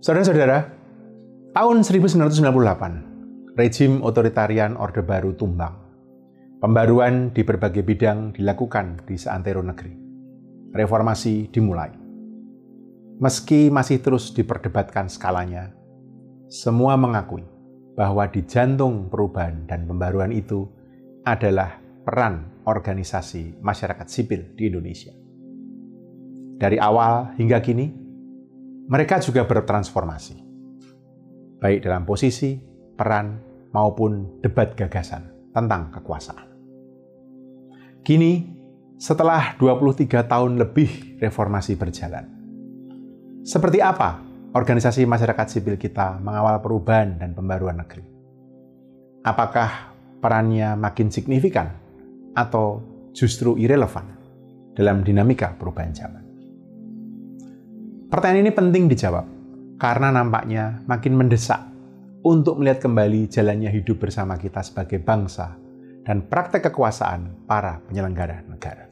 Saudara-saudara, 0.00 0.64
tahun 1.52 1.84
1998, 1.84 3.52
rejim 3.52 4.00
otoritarian 4.00 4.72
Orde 4.80 5.04
Baru 5.04 5.36
tumbang. 5.36 5.76
Pembaruan 6.56 7.36
di 7.36 7.44
berbagai 7.44 7.84
bidang 7.84 8.32
dilakukan 8.32 9.04
di 9.04 9.20
seantero 9.20 9.60
negeri. 9.60 9.92
Reformasi 10.72 11.52
dimulai. 11.52 11.92
Meski 13.20 13.68
masih 13.68 14.00
terus 14.00 14.32
diperdebatkan 14.32 15.12
skalanya, 15.12 15.76
semua 16.48 16.96
mengakui 16.96 17.44
bahwa 17.92 18.24
di 18.24 18.40
jantung 18.48 19.12
perubahan 19.12 19.68
dan 19.68 19.84
pembaruan 19.84 20.32
itu 20.32 20.64
adalah 21.28 21.76
peran 22.08 22.64
organisasi 22.64 23.60
masyarakat 23.60 24.08
sipil 24.08 24.48
di 24.56 24.72
Indonesia. 24.72 25.12
Dari 26.56 26.80
awal 26.80 27.36
hingga 27.36 27.60
kini, 27.60 27.99
mereka 28.90 29.22
juga 29.22 29.46
bertransformasi, 29.46 30.34
baik 31.62 31.86
dalam 31.86 32.02
posisi, 32.02 32.58
peran, 32.98 33.38
maupun 33.70 34.42
debat 34.42 34.74
gagasan 34.74 35.30
tentang 35.54 35.94
kekuasaan. 35.94 36.50
Kini, 38.02 38.50
setelah 38.98 39.54
23 39.62 40.26
tahun 40.26 40.58
lebih 40.58 41.22
reformasi 41.22 41.78
berjalan, 41.78 42.26
seperti 43.46 43.78
apa 43.78 44.18
organisasi 44.58 45.06
masyarakat 45.06 45.46
sipil 45.46 45.78
kita 45.78 46.18
mengawal 46.18 46.58
perubahan 46.58 47.14
dan 47.14 47.30
pembaruan 47.30 47.78
negeri? 47.78 48.02
Apakah 49.22 49.94
perannya 50.18 50.74
makin 50.74 51.14
signifikan 51.14 51.70
atau 52.34 52.82
justru 53.14 53.54
irrelevan 53.54 54.18
dalam 54.74 55.06
dinamika 55.06 55.54
perubahan 55.54 55.94
zaman? 55.94 56.29
Pertanyaan 58.10 58.42
ini 58.42 58.50
penting 58.50 58.90
dijawab 58.90 59.22
karena 59.78 60.10
nampaknya 60.10 60.82
makin 60.90 61.14
mendesak 61.14 61.62
untuk 62.26 62.58
melihat 62.58 62.82
kembali 62.82 63.30
jalannya 63.30 63.70
hidup 63.70 64.02
bersama 64.02 64.34
kita 64.34 64.66
sebagai 64.66 64.98
bangsa 64.98 65.54
dan 66.02 66.26
praktek 66.26 66.66
kekuasaan 66.74 67.46
para 67.46 67.78
penyelenggara 67.86 68.42
negara. 68.50 68.90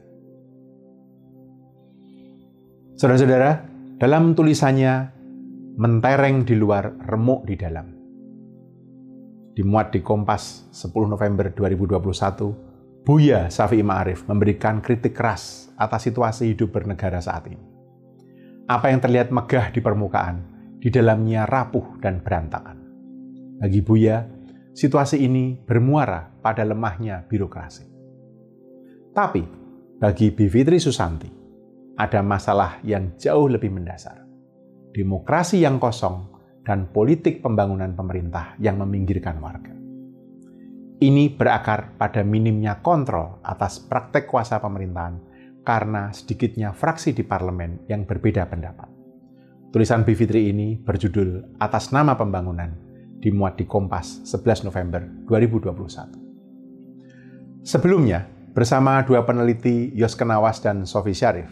Saudara-saudara, 2.95 3.51
dalam 3.99 4.31
tulisannya 4.31 5.19
Mentereng 5.79 6.43
di 6.43 6.59
luar, 6.59 6.91
remuk 7.07 7.47
di 7.47 7.55
dalam. 7.55 7.87
Dimuat 9.55 9.95
di 9.95 10.03
Kompas 10.03 10.67
10 10.75 11.07
November 11.07 11.55
2021, 11.55 13.07
Buya 13.07 13.47
Safi 13.47 13.79
Ma'arif 13.79 14.27
memberikan 14.27 14.83
kritik 14.83 15.15
keras 15.15 15.71
atas 15.79 16.03
situasi 16.03 16.51
hidup 16.51 16.75
bernegara 16.75 17.23
saat 17.23 17.47
ini 17.47 17.68
apa 18.69 18.93
yang 18.93 19.01
terlihat 19.01 19.33
megah 19.33 19.73
di 19.73 19.81
permukaan, 19.81 20.37
di 20.77 20.93
dalamnya 20.93 21.49
rapuh 21.49 21.97
dan 21.97 22.21
berantakan. 22.21 22.77
Bagi 23.57 23.81
Buya, 23.81 24.21
situasi 24.77 25.25
ini 25.25 25.57
bermuara 25.57 26.29
pada 26.37 26.61
lemahnya 26.61 27.25
birokrasi. 27.25 27.89
Tapi, 29.09 29.41
bagi 29.97 30.29
Bivitri 30.29 30.77
Susanti, 30.77 31.27
ada 31.97 32.21
masalah 32.21 32.77
yang 32.85 33.17
jauh 33.17 33.49
lebih 33.49 33.73
mendasar. 33.73 34.21
Demokrasi 34.93 35.65
yang 35.65 35.81
kosong 35.81 36.29
dan 36.61 36.93
politik 36.93 37.41
pembangunan 37.41 37.97
pemerintah 37.97 38.53
yang 38.61 38.77
meminggirkan 38.79 39.41
warga. 39.41 39.73
Ini 40.99 41.33
berakar 41.33 41.97
pada 41.97 42.21
minimnya 42.21 42.85
kontrol 42.85 43.41
atas 43.41 43.81
praktek 43.81 44.29
kuasa 44.29 44.61
pemerintahan 44.61 45.28
karena 45.63 46.11
sedikitnya 46.13 46.73
fraksi 46.73 47.13
di 47.13 47.23
parlemen 47.23 47.79
yang 47.87 48.05
berbeda 48.07 48.45
pendapat. 48.47 48.87
Tulisan 49.69 50.01
Bivitri 50.01 50.49
ini 50.49 50.81
berjudul 50.81 51.61
Atas 51.61 51.93
Nama 51.93 52.17
Pembangunan, 52.17 52.73
dimuat 53.21 53.53
di 53.59 53.65
Kompas 53.69 54.25
11 54.25 54.65
November 54.65 55.05
2021. 55.29 57.61
Sebelumnya, 57.61 58.25
bersama 58.55 59.03
dua 59.05 59.21
peneliti 59.27 59.91
Yos 59.93 60.15
Kenawas 60.17 60.61
dan 60.63 60.85
Sofi 60.89 61.13
Syarif, 61.13 61.45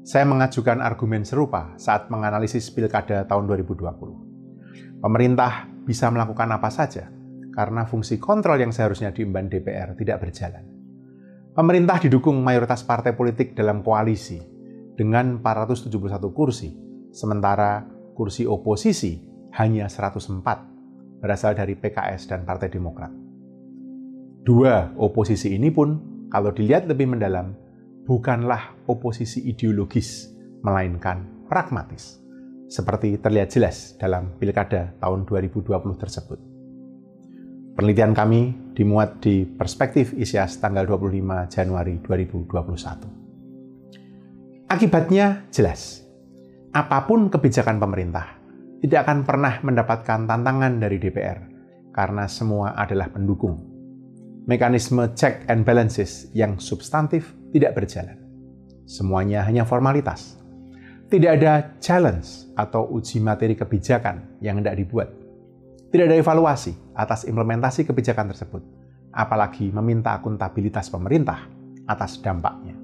saya 0.00 0.24
mengajukan 0.24 0.80
argumen 0.80 1.28
serupa 1.28 1.76
saat 1.76 2.08
menganalisis 2.08 2.72
pilkada 2.72 3.28
tahun 3.28 3.44
2020. 3.44 5.04
Pemerintah 5.04 5.68
bisa 5.84 6.08
melakukan 6.08 6.48
apa 6.56 6.72
saja 6.72 7.12
karena 7.52 7.84
fungsi 7.84 8.16
kontrol 8.16 8.56
yang 8.56 8.72
seharusnya 8.72 9.12
diemban 9.12 9.50
DPR 9.50 9.92
tidak 9.98 10.22
berjalan. 10.24 10.69
Pemerintah 11.50 11.98
didukung 11.98 12.38
mayoritas 12.46 12.86
partai 12.86 13.10
politik 13.18 13.58
dalam 13.58 13.82
koalisi 13.82 14.38
dengan 14.94 15.42
471 15.42 15.90
kursi, 16.30 16.70
sementara 17.10 17.82
kursi 18.14 18.46
oposisi 18.46 19.18
hanya 19.58 19.90
104 19.90 21.18
berasal 21.18 21.58
dari 21.58 21.74
PKS 21.74 22.30
dan 22.30 22.46
Partai 22.46 22.70
Demokrat. 22.70 23.10
Dua 24.46 24.94
oposisi 24.96 25.52
ini 25.52 25.74
pun, 25.74 25.98
kalau 26.30 26.54
dilihat 26.54 26.86
lebih 26.86 27.10
mendalam, 27.18 27.52
bukanlah 28.06 28.86
oposisi 28.86 29.44
ideologis, 29.50 30.30
melainkan 30.62 31.44
pragmatis, 31.50 32.22
seperti 32.70 33.18
terlihat 33.18 33.50
jelas 33.50 33.98
dalam 33.98 34.38
pilkada 34.38 34.94
tahun 35.02 35.26
2020 35.26 35.66
tersebut. 35.98 36.49
Penelitian 37.80 38.12
kami 38.12 38.76
dimuat 38.76 39.24
di 39.24 39.48
Perspektif 39.48 40.12
Isyas 40.12 40.60
tanggal 40.60 40.84
25 40.84 41.48
Januari 41.48 41.96
2021. 42.04 44.68
Akibatnya 44.68 45.48
jelas. 45.48 46.04
Apa 46.76 47.08
pun 47.08 47.32
kebijakan 47.32 47.80
pemerintah, 47.80 48.36
tidak 48.84 49.08
akan 49.08 49.24
pernah 49.24 49.64
mendapatkan 49.64 50.28
tantangan 50.28 50.76
dari 50.76 51.00
DPR 51.00 51.40
karena 51.88 52.28
semua 52.28 52.76
adalah 52.76 53.08
pendukung. 53.08 53.56
Mekanisme 54.44 55.16
check 55.16 55.48
and 55.48 55.64
balances 55.64 56.28
yang 56.36 56.60
substantif 56.60 57.32
tidak 57.48 57.80
berjalan. 57.80 58.20
Semuanya 58.84 59.40
hanya 59.48 59.64
formalitas. 59.64 60.36
Tidak 61.08 61.32
ada 61.32 61.80
challenge 61.80 62.52
atau 62.60 62.92
uji 62.92 63.24
materi 63.24 63.56
kebijakan 63.56 64.36
yang 64.44 64.60
tidak 64.60 64.84
dibuat 64.84 65.19
tidak 65.90 66.06
ada 66.10 66.16
evaluasi 66.22 66.72
atas 66.94 67.26
implementasi 67.26 67.82
kebijakan 67.82 68.30
tersebut, 68.30 68.62
apalagi 69.10 69.74
meminta 69.74 70.14
akuntabilitas 70.14 70.86
pemerintah 70.86 71.50
atas 71.90 72.22
dampaknya. 72.22 72.78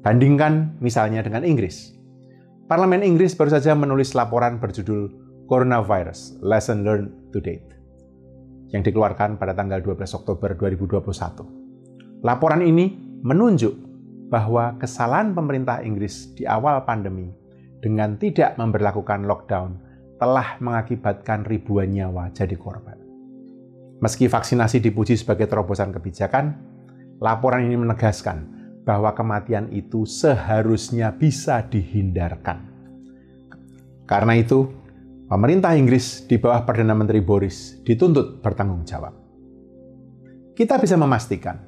Bandingkan 0.00 0.80
misalnya 0.80 1.20
dengan 1.20 1.44
Inggris. 1.44 1.92
Parlemen 2.66 3.04
Inggris 3.04 3.36
baru 3.36 3.54
saja 3.54 3.76
menulis 3.76 4.16
laporan 4.16 4.58
berjudul 4.58 5.12
Coronavirus 5.46 6.42
Lesson 6.42 6.82
Learned 6.82 7.30
to 7.30 7.38
Date 7.38 7.76
yang 8.74 8.82
dikeluarkan 8.82 9.38
pada 9.38 9.54
tanggal 9.54 9.78
12 9.78 10.02
Oktober 10.18 10.58
2021. 10.58 12.26
Laporan 12.26 12.62
ini 12.64 12.98
menunjuk 13.22 13.74
bahwa 14.26 14.74
kesalahan 14.82 15.30
pemerintah 15.36 15.84
Inggris 15.86 16.34
di 16.34 16.42
awal 16.48 16.82
pandemi 16.82 17.30
dengan 17.78 18.18
tidak 18.18 18.58
memperlakukan 18.58 19.22
lockdown 19.22 19.85
telah 20.16 20.56
mengakibatkan 20.60 21.44
ribuan 21.44 21.92
nyawa 21.92 22.32
jadi 22.32 22.56
korban. 22.56 22.96
Meski 24.00 24.28
vaksinasi 24.28 24.80
dipuji 24.84 25.16
sebagai 25.16 25.48
terobosan 25.48 25.92
kebijakan, 25.92 26.56
laporan 27.20 27.64
ini 27.64 27.80
menegaskan 27.80 28.56
bahwa 28.84 29.12
kematian 29.16 29.72
itu 29.72 30.04
seharusnya 30.04 31.16
bisa 31.16 31.64
dihindarkan. 31.64 32.68
Karena 34.04 34.36
itu, 34.38 34.68
pemerintah 35.26 35.74
Inggris 35.74 36.28
di 36.28 36.36
bawah 36.38 36.62
Perdana 36.62 36.94
Menteri 36.94 37.18
Boris 37.24 37.80
dituntut 37.82 38.44
bertanggung 38.44 38.84
jawab. 38.84 39.16
Kita 40.56 40.80
bisa 40.80 40.96
memastikan 40.96 41.60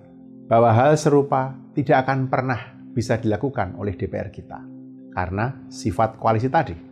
bahwa 0.49 0.73
hal 0.73 0.97
serupa 0.97 1.53
tidak 1.77 2.09
akan 2.09 2.33
pernah 2.33 2.61
bisa 2.97 3.21
dilakukan 3.21 3.77
oleh 3.77 3.93
DPR 3.95 4.33
kita 4.33 4.65
karena 5.13 5.69
sifat 5.69 6.17
koalisi 6.17 6.49
tadi 6.49 6.88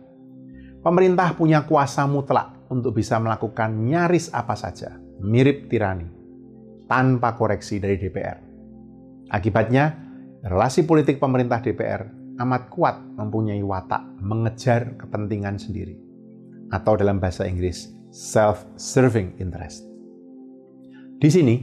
Pemerintah 0.81 1.33
punya 1.33 1.65
kuasa 1.65 2.05
mutlak 2.05 2.69
untuk 2.69 2.95
bisa 2.95 3.17
melakukan 3.17 3.73
nyaris 3.87 4.29
apa 4.31 4.53
saja, 4.53 4.95
mirip 5.19 5.67
tirani, 5.71 6.07
tanpa 6.85 7.33
koreksi 7.33 7.81
dari 7.81 7.97
DPR. 7.97 8.37
Akibatnya, 9.33 9.91
relasi 10.45 10.87
politik 10.87 11.19
pemerintah 11.19 11.59
DPR 11.59 12.17
amat 12.37 12.69
kuat 12.69 13.01
mempunyai 13.17 13.65
watak 13.65 14.21
mengejar 14.21 14.93
kepentingan 15.01 15.57
sendiri, 15.57 15.97
atau 16.69 16.93
dalam 16.93 17.17
bahasa 17.17 17.49
Inggris, 17.49 17.89
self-serving 18.13 19.41
interest. 19.41 19.83
Di 21.17 21.29
sini, 21.33 21.55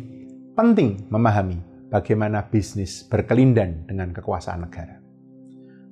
penting 0.58 1.06
memahami 1.14 1.88
bagaimana 1.94 2.50
bisnis 2.50 3.06
berkelindan 3.06 3.86
dengan 3.86 4.10
kekuasaan 4.10 4.66
negara. 4.66 4.98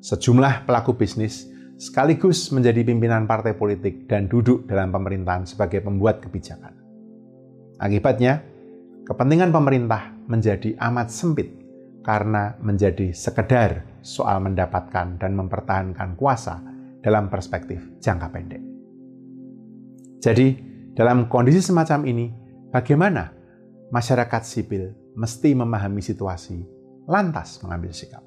Sejumlah 0.03 0.67
pelaku 0.67 0.99
bisnis 0.99 1.47
sekaligus 1.83 2.55
menjadi 2.55 2.87
pimpinan 2.87 3.27
partai 3.27 3.59
politik 3.59 4.07
dan 4.07 4.31
duduk 4.31 4.71
dalam 4.71 4.95
pemerintahan 4.95 5.43
sebagai 5.51 5.83
pembuat 5.83 6.23
kebijakan. 6.23 6.79
Akibatnya, 7.83 8.39
kepentingan 9.03 9.51
pemerintah 9.51 10.15
menjadi 10.31 10.79
amat 10.79 11.11
sempit 11.11 11.51
karena 12.07 12.55
menjadi 12.63 13.11
sekedar 13.11 13.99
soal 13.99 14.39
mendapatkan 14.47 15.19
dan 15.19 15.35
mempertahankan 15.35 16.15
kuasa 16.15 16.63
dalam 17.03 17.27
perspektif 17.27 17.83
jangka 17.99 18.31
pendek. 18.31 18.63
Jadi, 20.23 20.55
dalam 20.95 21.27
kondisi 21.27 21.59
semacam 21.59 22.07
ini, 22.07 22.31
bagaimana 22.71 23.35
masyarakat 23.91 24.43
sipil 24.47 24.95
mesti 25.19 25.51
memahami 25.59 25.99
situasi, 25.99 26.63
lantas 27.11 27.59
mengambil 27.67 27.91
sikap? 27.91 28.23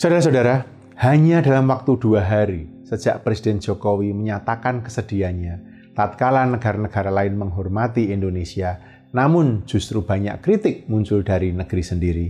Saudara-saudara, 0.00 0.73
hanya 0.94 1.42
dalam 1.42 1.66
waktu 1.66 1.98
dua 1.98 2.22
hari 2.22 2.70
sejak 2.86 3.26
Presiden 3.26 3.58
Jokowi 3.58 4.14
menyatakan 4.14 4.78
kesedihannya 4.78 5.90
tatkala 5.90 6.46
negara-negara 6.46 7.10
lain 7.10 7.34
menghormati 7.34 8.14
Indonesia 8.14 8.78
namun 9.10 9.66
justru 9.66 10.06
banyak 10.06 10.38
kritik 10.38 10.86
muncul 10.86 11.26
dari 11.26 11.50
negeri 11.50 11.82
sendiri. 11.82 12.28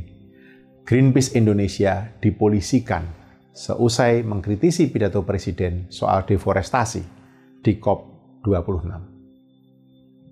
Greenpeace 0.84 1.36
Indonesia 1.36 2.08
dipolisikan 2.20 3.04
seusai 3.52 4.24
mengkritisi 4.24 4.88
pidato 4.88 5.20
Presiden 5.24 5.88
soal 5.92 6.24
deforestasi 6.24 7.02
di 7.60 7.72
COP26. 7.76 8.84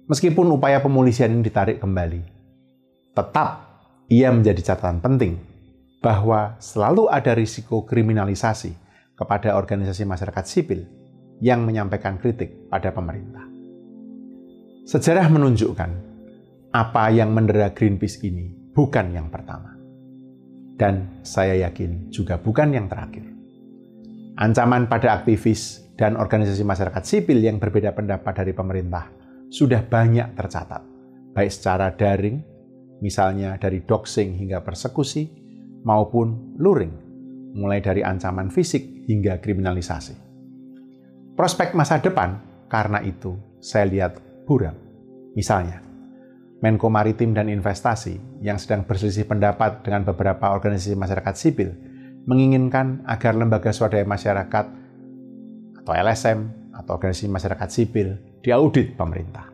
Meskipun 0.09 0.47
upaya 0.53 0.81
pemulisian 0.81 1.37
ini 1.37 1.45
ditarik 1.45 1.81
kembali, 1.81 2.21
tetap 3.13 3.49
ia 4.13 4.29
menjadi 4.29 4.73
catatan 4.73 5.01
penting 5.01 5.52
bahwa 6.03 6.59
selalu 6.59 7.07
ada 7.07 7.33
risiko 7.39 7.87
kriminalisasi 7.87 8.75
kepada 9.15 9.55
organisasi 9.55 10.03
masyarakat 10.03 10.45
sipil 10.45 10.83
yang 11.39 11.63
menyampaikan 11.63 12.19
kritik 12.19 12.67
pada 12.67 12.91
pemerintah. 12.91 13.47
Sejarah 14.83 15.31
menunjukkan 15.31 15.91
apa 16.75 17.05
yang 17.15 17.31
mendera 17.31 17.71
Greenpeace 17.71 18.19
ini 18.27 18.51
bukan 18.75 19.15
yang 19.15 19.31
pertama. 19.31 19.79
Dan 20.75 21.23
saya 21.23 21.55
yakin 21.71 22.11
juga 22.11 22.43
bukan 22.43 22.75
yang 22.75 22.91
terakhir. 22.91 23.23
Ancaman 24.35 24.91
pada 24.91 25.23
aktivis 25.23 25.87
dan 25.95 26.19
organisasi 26.19 26.67
masyarakat 26.67 27.05
sipil 27.07 27.39
yang 27.39 27.63
berbeda 27.63 27.95
pendapat 27.95 28.43
dari 28.43 28.51
pemerintah 28.57 29.07
sudah 29.53 29.85
banyak 29.85 30.33
tercatat, 30.35 30.83
baik 31.37 31.53
secara 31.53 31.93
daring, 31.93 32.41
misalnya 33.05 33.61
dari 33.61 33.85
doxing 33.85 34.33
hingga 34.41 34.65
persekusi, 34.65 35.42
maupun 35.83 36.57
luring, 36.59 36.95
mulai 37.55 37.83
dari 37.83 38.01
ancaman 38.01 38.49
fisik 38.49 39.07
hingga 39.07 39.39
kriminalisasi. 39.43 40.15
Prospek 41.33 41.75
masa 41.75 41.99
depan 41.99 42.39
karena 42.71 43.03
itu 43.03 43.37
saya 43.59 43.89
lihat 43.89 44.21
buram. 44.47 44.75
Misalnya, 45.33 45.81
Menko 46.63 46.87
Maritim 46.87 47.35
dan 47.35 47.51
Investasi 47.51 48.39
yang 48.39 48.55
sedang 48.61 48.87
berselisih 48.87 49.27
pendapat 49.27 49.83
dengan 49.83 50.07
beberapa 50.07 50.55
organisasi 50.55 50.95
masyarakat 50.95 51.35
sipil 51.35 51.75
menginginkan 52.31 53.03
agar 53.03 53.35
lembaga 53.35 53.75
swadaya 53.75 54.07
masyarakat 54.07 54.67
atau 55.83 55.93
LSM 55.93 56.71
atau 56.71 56.95
organisasi 56.95 57.27
masyarakat 57.27 57.69
sipil 57.69 58.15
diaudit 58.47 58.95
pemerintah. 58.95 59.51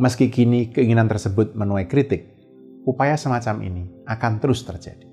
Meski 0.00 0.32
kini 0.32 0.72
keinginan 0.72 1.04
tersebut 1.04 1.52
menuai 1.52 1.84
kritik, 1.84 2.32
upaya 2.88 3.20
semacam 3.20 3.60
ini 3.60 3.84
akan 4.08 4.40
terus 4.40 4.64
terjadi. 4.64 5.11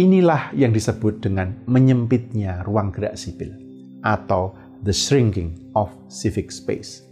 Inilah 0.00 0.56
yang 0.56 0.72
disebut 0.72 1.20
dengan 1.20 1.60
menyempitnya 1.68 2.64
ruang 2.64 2.88
gerak 2.88 3.20
sipil 3.20 3.52
atau 4.00 4.56
the 4.80 4.96
shrinking 4.96 5.52
of 5.76 5.92
civic 6.08 6.48
space. 6.48 7.04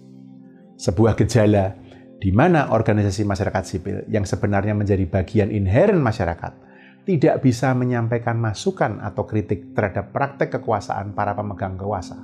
Sebuah 0.80 1.12
gejala 1.20 1.76
di 2.16 2.32
mana 2.32 2.72
organisasi 2.72 3.28
masyarakat 3.28 3.64
sipil 3.68 4.08
yang 4.08 4.24
sebenarnya 4.24 4.72
menjadi 4.72 5.04
bagian 5.04 5.52
inheren 5.52 6.00
masyarakat 6.00 6.64
tidak 7.04 7.44
bisa 7.44 7.76
menyampaikan 7.76 8.40
masukan 8.40 9.04
atau 9.04 9.28
kritik 9.28 9.76
terhadap 9.76 10.08
praktek 10.16 10.56
kekuasaan 10.56 11.12
para 11.12 11.36
pemegang 11.36 11.76
kuasa, 11.76 12.16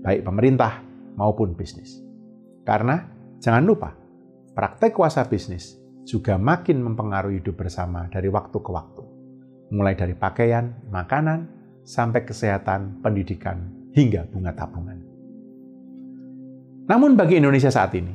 baik 0.00 0.24
pemerintah 0.24 0.80
maupun 1.20 1.52
bisnis. 1.52 2.00
Karena 2.64 3.04
jangan 3.36 3.68
lupa, 3.68 3.92
praktek 4.56 4.96
kuasa 4.96 5.28
bisnis 5.28 5.76
juga 6.08 6.40
makin 6.40 6.80
mempengaruhi 6.80 7.44
hidup 7.44 7.68
bersama 7.68 8.08
dari 8.08 8.32
waktu 8.32 8.56
ke 8.60 8.70
waktu, 8.72 9.13
mulai 9.72 9.96
dari 9.96 10.12
pakaian, 10.12 10.72
makanan, 10.90 11.46
sampai 11.84 12.24
kesehatan, 12.24 13.04
pendidikan, 13.04 13.68
hingga 13.92 14.26
bunga 14.28 14.52
tabungan. 14.56 14.98
Namun 16.84 17.16
bagi 17.16 17.40
Indonesia 17.40 17.72
saat 17.72 17.96
ini, 17.96 18.12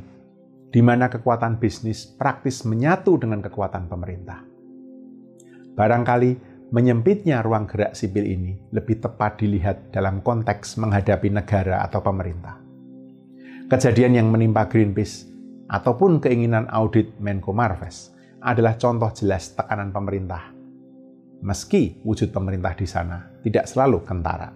di 0.70 0.82
mana 0.86 1.10
kekuatan 1.10 1.58
bisnis 1.58 2.06
praktis 2.06 2.62
menyatu 2.62 3.18
dengan 3.18 3.42
kekuatan 3.42 3.90
pemerintah. 3.90 4.46
Barangkali 5.74 6.32
menyempitnya 6.70 7.42
ruang 7.42 7.66
gerak 7.66 7.98
sipil 7.98 8.30
ini 8.30 8.54
lebih 8.70 9.02
tepat 9.02 9.42
dilihat 9.42 9.90
dalam 9.90 10.22
konteks 10.22 10.78
menghadapi 10.78 11.34
negara 11.34 11.82
atau 11.82 12.06
pemerintah. 12.06 12.62
Kejadian 13.70 14.22
yang 14.22 14.28
menimpa 14.30 14.70
Greenpeace 14.70 15.26
ataupun 15.70 16.22
keinginan 16.22 16.70
audit 16.70 17.18
Menko 17.18 17.54
Marves 17.54 18.14
adalah 18.42 18.78
contoh 18.78 19.10
jelas 19.14 19.54
tekanan 19.58 19.90
pemerintah. 19.90 20.59
Meski 21.40 22.04
wujud 22.04 22.36
pemerintah 22.36 22.76
di 22.76 22.84
sana 22.84 23.40
tidak 23.40 23.66
selalu 23.68 24.04
kentara. 24.04 24.52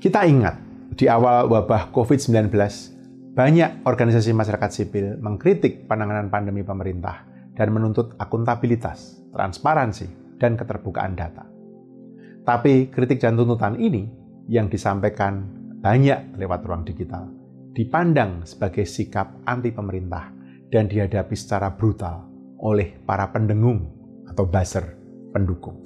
Kita 0.00 0.24
ingat, 0.24 0.56
di 0.96 1.06
awal 1.06 1.46
wabah 1.46 1.92
COVID-19, 1.92 2.48
banyak 3.32 3.84
organisasi 3.84 4.32
masyarakat 4.32 4.70
sipil 4.72 5.20
mengkritik 5.20 5.84
penanganan 5.88 6.32
pandemi 6.32 6.64
pemerintah 6.64 7.28
dan 7.52 7.70
menuntut 7.70 8.16
akuntabilitas, 8.16 9.20
transparansi, 9.30 10.36
dan 10.40 10.56
keterbukaan 10.56 11.14
data. 11.14 11.44
Tapi 12.42 12.90
kritik 12.90 13.22
dan 13.22 13.38
tuntutan 13.38 13.78
ini 13.78 14.08
yang 14.50 14.66
disampaikan 14.66 15.46
banyak 15.78 16.34
lewat 16.40 16.66
ruang 16.66 16.82
digital 16.82 17.30
dipandang 17.72 18.44
sebagai 18.44 18.84
sikap 18.84 19.32
anti 19.48 19.72
pemerintah 19.72 20.28
dan 20.68 20.88
dihadapi 20.88 21.32
secara 21.32 21.72
brutal 21.72 22.28
oleh 22.60 23.00
para 23.04 23.32
pendengung 23.32 23.88
atau 24.28 24.44
buzzer 24.44 25.01
pendukung. 25.32 25.80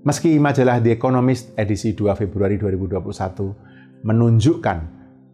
Meski 0.00 0.40
majalah 0.40 0.80
The 0.80 0.96
Economist 0.96 1.52
edisi 1.60 1.92
2 1.92 2.16
Februari 2.16 2.56
2021 2.56 4.00
menunjukkan 4.00 4.78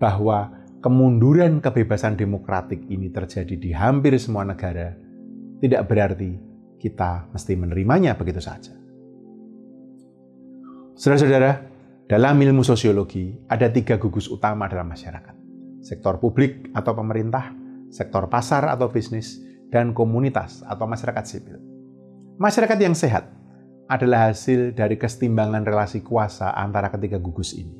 bahwa 0.02 0.50
kemunduran 0.82 1.62
kebebasan 1.62 2.18
demokratik 2.18 2.82
ini 2.90 3.14
terjadi 3.14 3.54
di 3.54 3.70
hampir 3.70 4.18
semua 4.18 4.42
negara, 4.42 4.90
tidak 5.62 5.86
berarti 5.86 6.34
kita 6.82 7.30
mesti 7.30 7.52
menerimanya 7.54 8.18
begitu 8.18 8.42
saja. 8.42 8.74
Saudara-saudara, 10.96 11.62
dalam 12.10 12.34
ilmu 12.40 12.66
sosiologi 12.66 13.34
ada 13.46 13.70
tiga 13.70 14.02
gugus 14.02 14.26
utama 14.26 14.66
dalam 14.66 14.90
masyarakat. 14.90 15.34
Sektor 15.82 16.18
publik 16.18 16.74
atau 16.74 16.96
pemerintah, 16.98 17.54
sektor 17.94 18.26
pasar 18.26 18.66
atau 18.66 18.90
bisnis, 18.90 19.38
dan 19.70 19.94
komunitas 19.94 20.62
atau 20.66 20.86
masyarakat 20.86 21.24
sipil. 21.26 21.75
Masyarakat 22.36 22.76
yang 22.76 22.92
sehat 22.92 23.32
adalah 23.88 24.28
hasil 24.28 24.76
dari 24.76 25.00
kesetimbangan 25.00 25.64
relasi 25.64 26.04
kuasa 26.04 26.52
antara 26.52 26.92
ketiga 26.92 27.16
gugus 27.16 27.56
ini. 27.56 27.72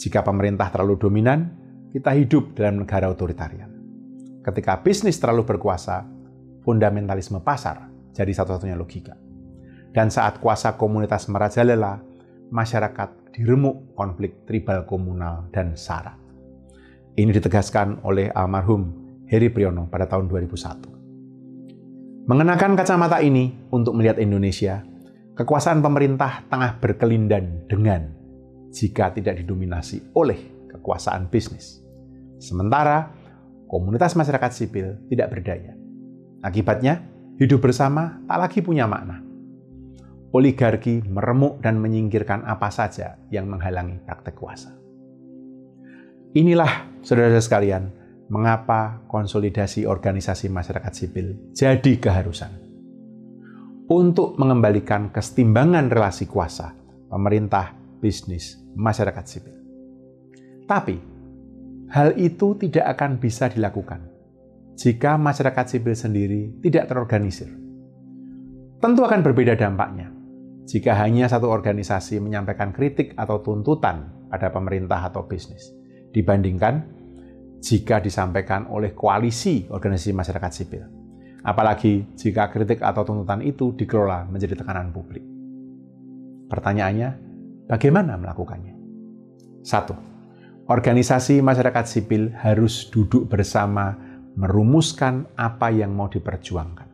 Jika 0.00 0.24
pemerintah 0.24 0.72
terlalu 0.72 0.96
dominan, 0.96 1.52
kita 1.92 2.16
hidup 2.16 2.56
dalam 2.56 2.80
negara 2.80 3.12
otoritarian. 3.12 3.68
Ketika 4.40 4.80
bisnis 4.80 5.20
terlalu 5.20 5.44
berkuasa, 5.44 6.00
fundamentalisme 6.64 7.44
pasar 7.44 7.92
jadi 8.16 8.32
satu-satunya 8.32 8.72
logika. 8.72 9.12
Dan 9.92 10.08
saat 10.08 10.40
kuasa 10.40 10.80
komunitas 10.80 11.28
merajalela, 11.28 12.00
masyarakat 12.48 13.36
diremuk 13.36 13.92
konflik 13.92 14.48
tribal 14.48 14.88
komunal 14.88 15.44
dan 15.52 15.76
sara. 15.76 16.16
Ini 17.20 17.36
ditegaskan 17.36 18.00
oleh 18.00 18.32
almarhum 18.32 18.96
Heri 19.28 19.52
Priyono 19.52 19.92
pada 19.92 20.08
tahun 20.08 20.24
2001. 20.24 20.97
Mengenakan 22.28 22.76
kacamata 22.76 23.24
ini 23.24 23.56
untuk 23.72 23.96
melihat 23.96 24.20
Indonesia, 24.20 24.84
kekuasaan 25.32 25.80
pemerintah 25.80 26.44
tengah 26.52 26.76
berkelindan 26.76 27.64
dengan 27.64 28.04
jika 28.68 29.16
tidak 29.16 29.40
didominasi 29.40 30.12
oleh 30.12 30.68
kekuasaan 30.68 31.32
bisnis. 31.32 31.80
Sementara 32.36 33.16
komunitas 33.64 34.12
masyarakat 34.12 34.52
sipil 34.52 35.00
tidak 35.08 35.32
berdaya. 35.32 35.72
Akibatnya, 36.44 37.00
hidup 37.40 37.64
bersama 37.64 38.20
tak 38.28 38.38
lagi 38.44 38.60
punya 38.60 38.84
makna. 38.84 39.24
oligarki 40.28 41.00
meremuk 41.08 41.64
dan 41.64 41.80
menyingkirkan 41.80 42.44
apa 42.44 42.68
saja 42.68 43.16
yang 43.32 43.48
menghalangi 43.48 44.04
praktek 44.04 44.36
kuasa. 44.36 44.76
Inilah, 46.36 47.00
saudara-saudara 47.00 47.40
sekalian, 47.40 47.88
mengapa 48.28 49.04
konsolidasi 49.08 49.88
organisasi 49.88 50.52
masyarakat 50.52 50.92
sipil 50.92 51.52
jadi 51.56 51.92
keharusan. 51.96 52.68
Untuk 53.88 54.36
mengembalikan 54.36 55.08
kesetimbangan 55.08 55.88
relasi 55.88 56.28
kuasa 56.28 56.76
pemerintah, 57.08 57.72
bisnis, 58.04 58.60
masyarakat 58.76 59.24
sipil. 59.24 59.56
Tapi, 60.68 60.96
hal 61.88 62.12
itu 62.20 62.52
tidak 62.60 62.84
akan 62.92 63.16
bisa 63.16 63.48
dilakukan 63.48 64.04
jika 64.76 65.16
masyarakat 65.16 65.64
sipil 65.64 65.96
sendiri 65.96 66.60
tidak 66.60 66.92
terorganisir. 66.92 67.48
Tentu 68.78 69.02
akan 69.02 69.24
berbeda 69.24 69.56
dampaknya 69.56 70.12
jika 70.68 70.92
hanya 71.00 71.26
satu 71.26 71.48
organisasi 71.48 72.20
menyampaikan 72.20 72.76
kritik 72.76 73.16
atau 73.16 73.40
tuntutan 73.40 74.28
pada 74.28 74.52
pemerintah 74.52 75.08
atau 75.08 75.24
bisnis, 75.24 75.72
dibandingkan 76.12 76.97
jika 77.58 77.98
disampaikan 77.98 78.70
oleh 78.70 78.94
koalisi 78.94 79.66
organisasi 79.66 80.14
masyarakat 80.14 80.50
sipil. 80.54 80.82
Apalagi 81.42 82.14
jika 82.18 82.50
kritik 82.50 82.82
atau 82.82 83.02
tuntutan 83.06 83.42
itu 83.42 83.74
dikelola 83.74 84.26
menjadi 84.26 84.58
tekanan 84.58 84.90
publik. 84.90 85.22
Pertanyaannya, 86.48 87.08
bagaimana 87.68 88.16
melakukannya? 88.16 88.74
Satu, 89.62 89.94
organisasi 90.66 91.44
masyarakat 91.44 91.84
sipil 91.84 92.32
harus 92.34 92.88
duduk 92.88 93.28
bersama 93.28 93.94
merumuskan 94.38 95.26
apa 95.34 95.68
yang 95.74 95.92
mau 95.92 96.06
diperjuangkan, 96.06 96.88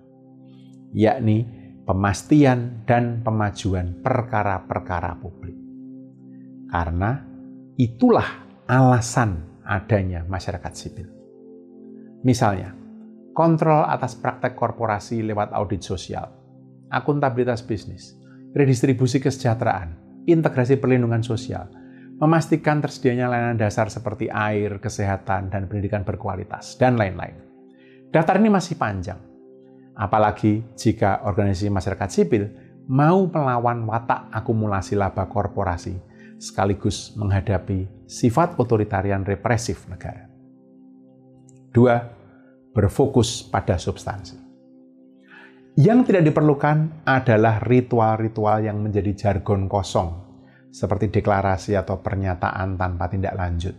yakni 0.97 1.45
pemastian 1.85 2.83
dan 2.89 3.21
pemajuan 3.21 4.01
perkara-perkara 4.01 5.13
publik. 5.21 5.57
Karena 6.73 7.21
itulah 7.77 8.27
alasan 8.67 9.54
adanya 9.65 10.23
masyarakat 10.29 10.73
sipil. 10.77 11.09
Misalnya, 12.25 12.73
kontrol 13.37 13.85
atas 13.85 14.17
praktek 14.17 14.57
korporasi 14.57 15.21
lewat 15.25 15.53
audit 15.53 15.85
sosial, 15.85 16.29
akuntabilitas 16.89 17.65
bisnis, 17.65 18.17
redistribusi 18.55 19.21
kesejahteraan, 19.21 20.23
integrasi 20.25 20.81
perlindungan 20.81 21.21
sosial, 21.21 21.69
memastikan 22.21 22.79
tersedianya 22.81 23.29
layanan 23.29 23.59
dasar 23.59 23.91
seperti 23.91 24.31
air, 24.31 24.79
kesehatan, 24.79 25.51
dan 25.51 25.67
pendidikan 25.67 26.07
berkualitas, 26.07 26.79
dan 26.79 26.95
lain-lain. 26.95 27.37
Daftar 28.15 28.39
ini 28.39 28.49
masih 28.49 28.79
panjang, 28.79 29.19
apalagi 29.99 30.63
jika 30.79 31.27
organisasi 31.27 31.69
masyarakat 31.69 32.09
sipil 32.09 32.45
mau 32.87 33.27
melawan 33.27 33.83
watak 33.89 34.31
akumulasi 34.31 34.95
laba 34.95 35.27
korporasi 35.27 36.14
sekaligus 36.45 37.17
menghadapi 37.17 38.05
sifat 38.05 38.61
otoritarian 38.61 39.25
represif 39.25 39.89
negara. 39.89 40.29
Dua, 41.73 41.97
berfokus 42.77 43.49
pada 43.49 43.81
substansi. 43.81 44.37
Yang 45.81 46.13
tidak 46.13 46.31
diperlukan 46.31 47.03
adalah 47.09 47.59
ritual-ritual 47.65 48.63
yang 48.63 48.79
menjadi 48.79 49.11
jargon 49.17 49.67
kosong, 49.67 50.23
seperti 50.69 51.11
deklarasi 51.11 51.75
atau 51.75 51.99
pernyataan 51.99 52.79
tanpa 52.79 53.11
tindak 53.11 53.35
lanjut. 53.35 53.75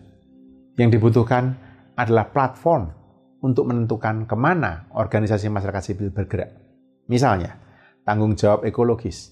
Yang 0.76 1.00
dibutuhkan 1.00 1.56
adalah 1.96 2.28
platform 2.34 2.92
untuk 3.40 3.70
menentukan 3.72 4.28
ke 4.28 4.36
mana 4.36 4.92
organisasi 4.92 5.48
masyarakat 5.48 5.94
sipil 5.94 6.12
bergerak. 6.12 6.52
Misalnya, 7.08 7.56
tanggung 8.04 8.36
jawab 8.36 8.68
ekologis, 8.68 9.32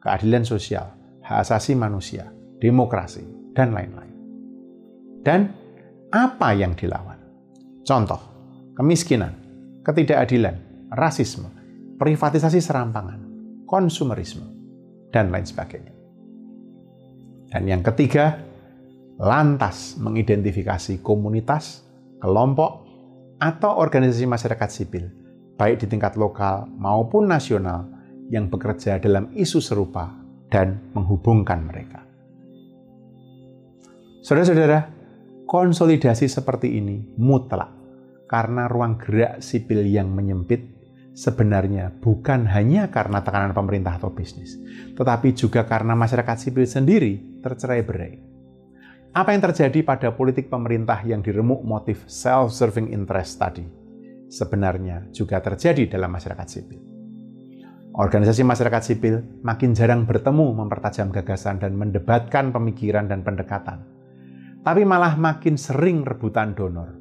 keadilan 0.00 0.48
sosial, 0.48 0.94
hak 1.20 1.44
asasi 1.44 1.76
manusia, 1.76 2.37
demokrasi, 2.58 3.22
dan 3.54 3.74
lain-lain. 3.74 4.14
Dan 5.22 5.40
apa 6.14 6.54
yang 6.54 6.78
dilawan? 6.78 7.18
Contoh, 7.82 8.20
kemiskinan, 8.78 9.34
ketidakadilan, 9.82 10.88
rasisme, 10.94 11.50
privatisasi 11.98 12.62
serampangan, 12.62 13.18
konsumerisme, 13.66 14.46
dan 15.10 15.34
lain 15.34 15.46
sebagainya. 15.46 15.94
Dan 17.48 17.64
yang 17.64 17.82
ketiga, 17.82 18.38
lantas 19.18 19.96
mengidentifikasi 19.98 21.00
komunitas, 21.00 21.82
kelompok, 22.20 22.86
atau 23.38 23.78
organisasi 23.78 24.26
masyarakat 24.26 24.68
sipil, 24.70 25.06
baik 25.58 25.82
di 25.82 25.86
tingkat 25.86 26.18
lokal 26.18 26.66
maupun 26.66 27.26
nasional, 27.30 27.86
yang 28.28 28.52
bekerja 28.52 29.00
dalam 29.00 29.32
isu 29.32 29.58
serupa 29.58 30.12
dan 30.52 30.92
menghubungkan 30.92 31.64
mereka. 31.64 32.07
Saudara-saudara, 34.18 34.90
konsolidasi 35.46 36.26
seperti 36.26 36.76
ini 36.76 37.14
mutlak 37.16 37.70
karena 38.28 38.68
ruang 38.68 38.98
gerak 39.00 39.40
sipil 39.40 39.86
yang 39.86 40.12
menyempit 40.12 40.78
sebenarnya 41.16 41.90
bukan 41.98 42.46
hanya 42.46 42.92
karena 42.92 43.24
tekanan 43.24 43.56
pemerintah 43.56 43.98
atau 43.98 44.14
bisnis, 44.14 44.54
tetapi 44.94 45.34
juga 45.34 45.66
karena 45.66 45.98
masyarakat 45.98 46.36
sipil 46.38 46.66
sendiri 46.66 47.42
tercerai-berai. 47.42 48.14
Apa 49.16 49.32
yang 49.34 49.42
terjadi 49.50 49.82
pada 49.82 50.12
politik 50.12 50.52
pemerintah 50.52 51.00
yang 51.02 51.24
diremuk 51.24 51.64
motif 51.64 52.04
self-serving 52.06 52.92
interest 52.92 53.40
tadi 53.40 53.64
sebenarnya 54.28 55.08
juga 55.10 55.40
terjadi 55.40 55.98
dalam 55.98 56.12
masyarakat 56.12 56.46
sipil. 56.46 56.80
Organisasi 57.98 58.46
masyarakat 58.46 58.82
sipil 58.84 59.42
makin 59.42 59.74
jarang 59.74 60.06
bertemu 60.06 60.54
mempertajam 60.54 61.10
gagasan 61.10 61.58
dan 61.58 61.74
mendebatkan 61.74 62.54
pemikiran 62.54 63.10
dan 63.10 63.26
pendekatan, 63.26 63.82
tapi 64.62 64.82
malah 64.82 65.14
makin 65.18 65.54
sering 65.56 66.02
rebutan 66.04 66.52
donor 66.52 66.96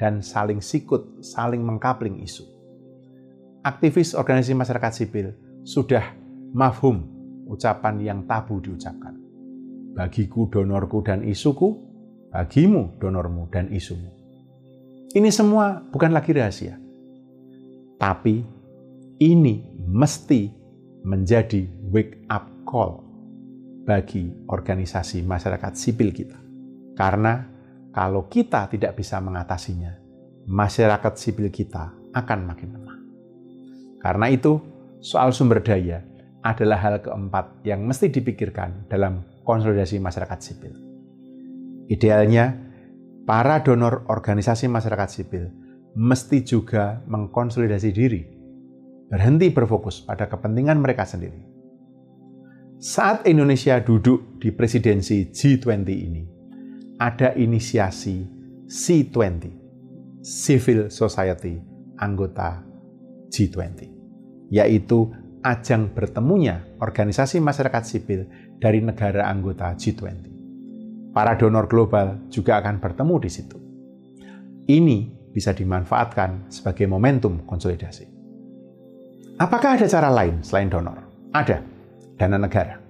dan 0.00 0.20
saling 0.24 0.58
sikut, 0.58 1.22
saling 1.22 1.62
mengkapling 1.62 2.18
isu. 2.22 2.44
Aktivis 3.62 4.18
organisasi 4.18 4.58
masyarakat 4.58 4.92
sipil 4.92 5.26
sudah 5.62 6.02
mafhum 6.50 7.06
ucapan 7.46 8.02
yang 8.02 8.26
tabu 8.26 8.58
diucapkan 8.58 9.22
bagiku 9.92 10.48
donorku 10.48 11.04
dan 11.04 11.22
isuku, 11.22 11.76
bagimu 12.32 12.96
donormu 12.96 13.52
dan 13.52 13.68
isumu. 13.68 14.08
Ini 15.12 15.28
semua 15.28 15.84
bukan 15.92 16.10
lagi 16.16 16.32
rahasia. 16.32 16.80
Tapi 18.00 18.40
ini 19.20 19.54
mesti 19.84 20.48
menjadi 21.04 21.68
wake 21.92 22.26
up 22.32 22.48
call 22.64 23.04
bagi 23.84 24.32
organisasi 24.48 25.22
masyarakat 25.22 25.72
sipil 25.76 26.10
kita. 26.10 26.41
Karena 26.92 27.44
kalau 27.92 28.28
kita 28.28 28.68
tidak 28.72 28.96
bisa 28.96 29.20
mengatasinya, 29.20 29.92
masyarakat 30.48 31.12
sipil 31.16 31.48
kita 31.52 31.92
akan 32.12 32.38
makin 32.48 32.68
lemah. 32.76 32.98
Karena 34.00 34.26
itu, 34.28 34.58
soal 34.98 35.30
sumber 35.30 35.62
daya 35.62 36.02
adalah 36.42 36.78
hal 36.82 36.96
keempat 37.00 37.62
yang 37.62 37.86
mesti 37.86 38.10
dipikirkan 38.10 38.90
dalam 38.90 39.22
konsolidasi 39.46 40.02
masyarakat 40.02 40.38
sipil. 40.42 40.74
Idealnya, 41.86 42.58
para 43.22 43.62
donor 43.62 44.06
organisasi 44.10 44.66
masyarakat 44.66 45.08
sipil 45.10 45.44
mesti 45.94 46.42
juga 46.42 47.04
mengkonsolidasi 47.06 47.90
diri, 47.92 48.22
berhenti 49.12 49.52
berfokus 49.52 50.02
pada 50.02 50.26
kepentingan 50.26 50.80
mereka 50.80 51.04
sendiri. 51.04 51.52
Saat 52.82 53.30
Indonesia 53.30 53.78
duduk 53.78 54.42
di 54.42 54.50
presidensi 54.50 55.30
G20 55.30 55.86
ini, 55.86 56.22
ada 56.98 57.32
inisiasi 57.36 58.26
C20, 58.66 59.52
Civil 60.22 60.88
Society 60.88 61.60
anggota 62.00 62.64
G20, 63.28 63.88
yaitu 64.50 65.12
ajang 65.42 65.90
bertemunya 65.92 66.62
organisasi 66.78 67.42
masyarakat 67.42 67.82
sipil 67.82 68.26
dari 68.58 68.82
negara 68.82 69.26
anggota 69.26 69.74
G20. 69.74 70.30
Para 71.12 71.36
donor 71.36 71.68
global 71.68 72.28
juga 72.32 72.58
akan 72.62 72.80
bertemu 72.80 73.14
di 73.20 73.30
situ. 73.30 73.58
Ini 74.64 74.98
bisa 75.32 75.52
dimanfaatkan 75.52 76.48
sebagai 76.48 76.88
momentum 76.88 77.44
konsolidasi. 77.44 78.08
Apakah 79.40 79.80
ada 79.80 79.88
cara 79.88 80.08
lain 80.12 80.44
selain 80.44 80.68
donor? 80.68 81.02
Ada, 81.32 81.60
dana 82.20 82.38
negara. 82.38 82.81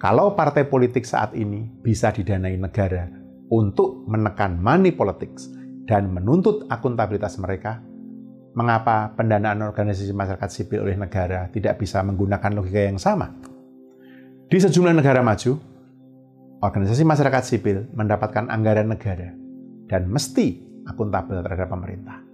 Kalau 0.00 0.32
partai 0.32 0.64
politik 0.64 1.04
saat 1.04 1.36
ini 1.36 1.68
bisa 1.84 2.08
didanai 2.08 2.56
negara 2.56 3.04
untuk 3.52 4.08
menekan 4.08 4.56
money 4.56 4.96
politics 4.96 5.52
dan 5.84 6.08
menuntut 6.08 6.64
akuntabilitas 6.72 7.36
mereka, 7.36 7.84
mengapa 8.56 9.12
pendanaan 9.12 9.60
organisasi 9.60 10.16
masyarakat 10.16 10.48
sipil 10.48 10.88
oleh 10.88 10.96
negara 10.96 11.52
tidak 11.52 11.76
bisa 11.76 12.00
menggunakan 12.00 12.48
logika 12.56 12.80
yang 12.80 12.96
sama? 12.96 13.28
Di 14.48 14.56
sejumlah 14.56 14.96
negara 14.96 15.20
maju, 15.20 15.60
organisasi 16.64 17.04
masyarakat 17.04 17.42
sipil 17.44 17.92
mendapatkan 17.92 18.48
anggaran 18.48 18.88
negara 18.88 19.36
dan 19.84 20.08
mesti 20.08 20.64
akuntabel 20.88 21.44
terhadap 21.44 21.76
pemerintah. 21.76 22.24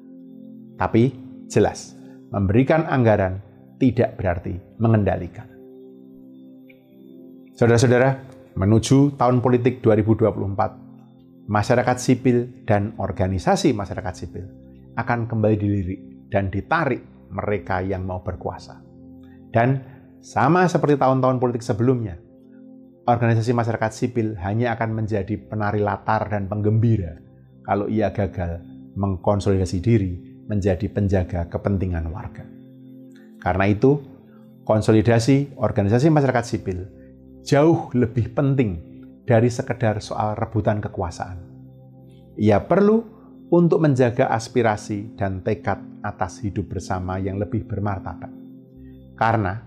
Tapi 0.79 1.11
jelas, 1.51 1.99
memberikan 2.31 2.87
anggaran 2.87 3.43
tidak 3.83 4.15
berarti 4.15 4.55
mengendalikan. 4.79 5.56
Saudara-saudara, 7.57 8.21
menuju 8.53 9.17
tahun 9.17 9.41
politik 9.41 9.81
2024, 9.81 11.49
masyarakat 11.49 11.97
sipil 11.97 12.53
dan 12.69 12.93
organisasi 13.01 13.73
masyarakat 13.73 14.13
sipil 14.13 14.45
akan 15.01 15.25
kembali 15.25 15.57
dilirik 15.57 16.29
dan 16.29 16.53
ditarik 16.53 17.01
mereka 17.33 17.81
yang 17.81 18.05
mau 18.05 18.21
berkuasa. 18.21 18.77
Dan 19.57 19.81
sama 20.21 20.69
seperti 20.69 21.01
tahun-tahun 21.01 21.41
politik 21.41 21.65
sebelumnya, 21.65 22.21
organisasi 23.09 23.57
masyarakat 23.57 23.89
sipil 23.89 24.37
hanya 24.45 24.77
akan 24.77 24.93
menjadi 24.93 25.41
penari 25.41 25.81
latar 25.81 26.29
dan 26.29 26.53
penggembira 26.53 27.17
kalau 27.65 27.89
ia 27.89 28.13
gagal 28.13 28.61
mengkonsolidasi 29.01 29.81
diri 29.81 30.45
menjadi 30.45 30.93
penjaga 30.93 31.49
kepentingan 31.49 32.05
warga. 32.13 32.45
Karena 33.41 33.65
itu, 33.65 33.97
konsolidasi 34.69 35.57
organisasi 35.57 36.13
masyarakat 36.13 36.45
sipil 36.45 37.06
jauh 37.47 37.95
lebih 37.95 38.35
penting 38.35 38.83
dari 39.23 39.47
sekedar 39.47 40.03
soal 40.03 40.35
rebutan 40.35 40.83
kekuasaan. 40.83 41.39
Ia 42.37 42.59
perlu 42.67 43.01
untuk 43.55 43.79
menjaga 43.79 44.35
aspirasi 44.35 45.15
dan 45.15 45.47
tekad 45.47 45.79
atas 46.03 46.43
hidup 46.43 46.75
bersama 46.75 47.23
yang 47.23 47.39
lebih 47.39 47.65
bermartabat. 47.65 48.29
Karena 49.15 49.63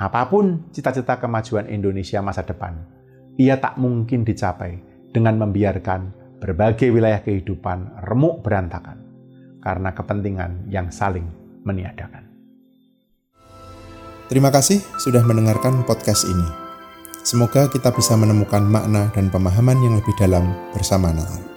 apa 0.00 0.22
pun 0.32 0.72
cita-cita 0.72 1.20
kemajuan 1.20 1.68
Indonesia 1.68 2.24
masa 2.24 2.40
depan, 2.40 2.80
ia 3.36 3.60
tak 3.60 3.76
mungkin 3.76 4.24
dicapai 4.24 4.80
dengan 5.12 5.36
membiarkan 5.36 6.16
berbagai 6.40 6.88
wilayah 6.88 7.20
kehidupan 7.20 8.08
remuk 8.08 8.40
berantakan 8.40 9.04
karena 9.60 9.92
kepentingan 9.92 10.72
yang 10.72 10.88
saling 10.88 11.28
meniadakan. 11.68 12.24
Terima 14.32 14.48
kasih 14.48 14.80
sudah 14.96 15.20
mendengarkan 15.20 15.84
podcast 15.84 16.24
ini. 16.24 16.69
Semoga 17.20 17.68
kita 17.68 17.92
bisa 17.92 18.16
menemukan 18.16 18.64
makna 18.64 19.12
dan 19.12 19.28
pemahaman 19.28 19.76
yang 19.84 19.94
lebih 20.00 20.16
dalam 20.16 20.56
bersama 20.72 21.12
Natal. 21.12 21.49